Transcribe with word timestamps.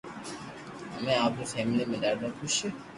امي 0.97 1.13
آپري 1.25 1.45
فيملي 1.53 1.83
مي 1.89 1.97
ڌاڌو 2.03 2.29
خوݾ 2.37 2.55